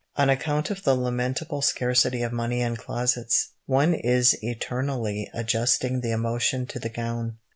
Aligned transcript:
On 0.15 0.31
account 0.31 0.71
of 0.71 0.81
the 0.83 0.95
lamentable 0.95 1.61
scarcity 1.61 2.23
of 2.23 2.31
money 2.31 2.59
and 2.61 2.75
closets, 2.75 3.49
one 3.67 3.93
is 3.93 4.35
eternally 4.41 5.29
adjusting 5.31 6.01
the 6.01 6.09
emotion 6.09 6.65
to 6.65 6.79
the 6.79 6.89
gown. 6.89 7.37